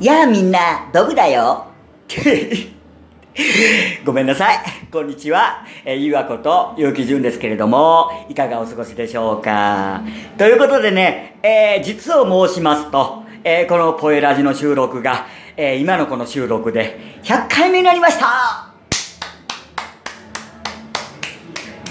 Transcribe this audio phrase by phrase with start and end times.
[0.00, 1.66] やあみんな、ドグだよ。
[4.04, 4.58] ごめんなさい。
[4.90, 5.64] こんにちは。
[5.84, 10.02] えー、ゆわこと、ゆうきじゅんですけれども、いかがお過ごしでしょうか。
[10.36, 15.26] ということでね、えー、実を申しますと、えー、このポエラジの収録が、
[15.56, 18.72] えー、今のこの収録で100回目になりました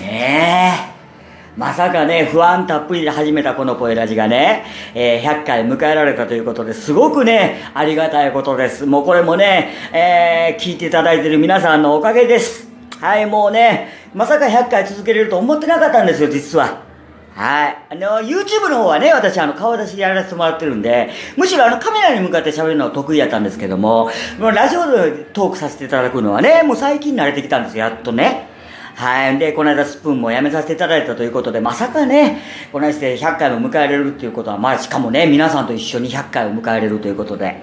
[0.01, 0.92] ねえ。
[1.55, 4.65] まさかね、不安たっぷりで始めたこのポエラジがね、
[4.95, 8.87] えー、100回迎えられたということですごくね、ありがたいことです。
[8.87, 12.67] もうこれもね、えー、聞いていただいている皆さんのおかげです。
[12.99, 16.81] はい、もうね、まさか100回続けれると思ってなかったんですよ、実は。
[17.35, 17.77] はい。
[17.89, 28.52] あの、YouTube の方はね、私、あの、顔出しでやらせてもらってるんで、むしろあの、カメラに向かって喋るのは得意やったんですけども、もうラジオでトークさせていただくのはね、もう最近慣れてきたんですよ、やっとね。
[28.95, 29.39] はい。
[29.39, 37.57] で、この間スプーンもやめさせていただいたということで、まさかね、このして100回も迎えれるっていうことは、まあ、しかもね、皆さんと一緒に100回を迎えれるということで、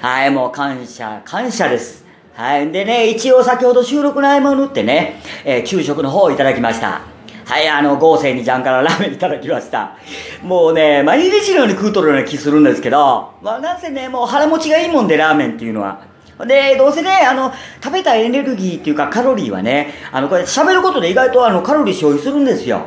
[0.00, 2.04] はい、もう感謝、感謝です。
[2.34, 2.72] はい。
[2.72, 7.02] でね、一応先ほど収録の合間を縫ってね、えー昼食の方をいただきました。
[7.44, 9.96] はい、あの、合成にジャンからラーメンいただきました。
[10.42, 16.11] もうね、毎日のように食うとるような気するんですけど、まあ、なんせね、もう腹持ちがいいもんで、ラーメンっていうのは。
[16.46, 17.52] で、どうせね、あの、
[17.82, 22.82] 食べたエネルギーっていうかカロリーはね、あの、これ喋ることで意外とあの、カロリー消費するんですよ。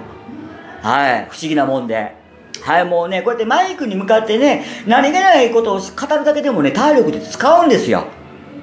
[0.81, 2.15] はい、不思議なもんで。
[2.61, 8.05] はい、もうね、こうやってマイクに向かってね、何気ないことを語るだけでもね、体力で使うんですよ。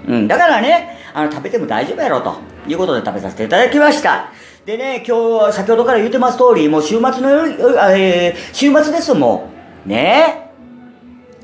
[0.06, 2.36] うん、だからね、あの、食べても大丈夫やろと
[2.66, 4.32] いうことで食べさせていただきました。
[4.66, 7.50] でね、今日、先ほどから言ってます通り、もう週末の夜、
[7.96, 9.50] えー週末ですも
[9.86, 9.88] ん。
[9.88, 10.50] ね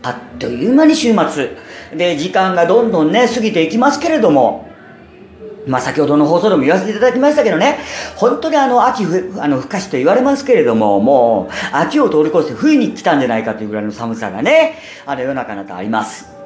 [0.02, 1.56] あっという間に週末。
[1.94, 4.68] で、時間がどんどんね、過ぎていきますけれども、
[5.66, 7.78] まあ先ほどの放送でも言わせていただきましたけどね、
[8.16, 16.38] 本当にあの、秋ふ、あの、深しと言われますけれども、もう、秋を通り越して冬に来たんじゃないかというぐらいの寒さがね、あの世の中なとあります。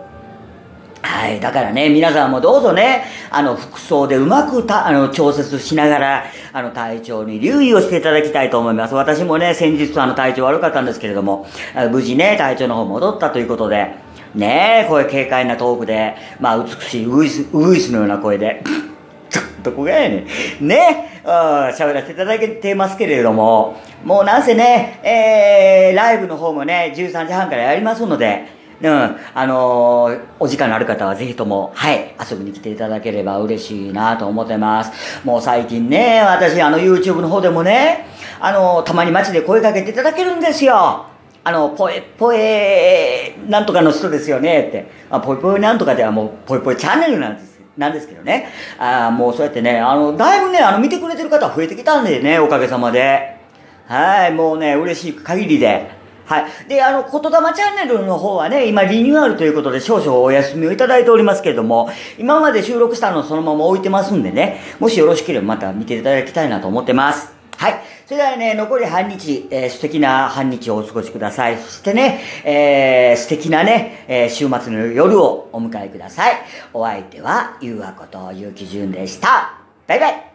[1.02, 1.40] はい。
[1.40, 8.94] だからね、皆さんもどうぞね、あの、服装でうまくた、あの、調節しながら、あの、体調に留意をしていただきたいと思います。
[8.94, 11.46] 私もね、先日あの、体調悪かったんですけれども、
[11.90, 13.96] 無事ね、体調の方戻ったということで、
[14.34, 18.62] ねえ、こういう軽快なトークで、まあ、美しいウイス、ウイスのような声で、
[19.62, 20.26] どこがやね
[20.60, 20.66] ん。
[20.66, 28.46] ね、うん喋らせていただけてますけれども、もうなんせね、えー、ライブの方もね、13時半からやりますので、
[28.82, 35.24] うん、あのーお時間のある方はぜひとも、はい、遊びに来ていただければ嬉しいなと思ってます。
[35.24, 38.06] もう最近ね、私、あの、YouTube の方でもね、
[38.40, 41.11] あのーたまに街で声かけていただけるんですよ。
[41.44, 44.86] あの、ポエ、ポエ、なんとかの人ですよね、って。
[45.10, 47.52] あ、ポイポイなんとかではもう、ポイポイチャンネルなんです。
[47.76, 48.48] なんですけどね。
[48.78, 53.38] あもうそうやってね、あの、だいぶね、あの、見てくれてる方増えてきたんでね、おかげさまで。
[53.86, 55.90] はい、もうね、嬉しい限りで。
[56.26, 56.68] はい。
[56.68, 67.41] で、あの、言霊チャンネルの方はね、今リニューアルということで少々お休みをいただいておりますけれども、今まで収録したのをそのまま置いてますんでね、もしよろしければまた見ていただきたいなと思ってます。
[67.62, 67.80] はい。
[68.06, 71.56] それではね、残り半日、えー素敵な半日をお過ごしください。
[71.58, 76.34] そしてね、えー素敵なね、えー週末の夜をお迎えください。
[76.74, 79.54] お相手は、ゆうわことゆうきじゅんでした。
[79.86, 80.31] バイバイ